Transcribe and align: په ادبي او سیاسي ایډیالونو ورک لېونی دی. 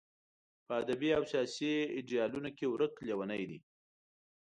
په 0.65 0.73
ادبي 0.81 1.09
او 1.17 1.23
سیاسي 1.31 1.73
ایډیالونو 1.97 2.49
ورک 2.73 2.93
لېونی 3.07 3.43
دی. 3.49 3.59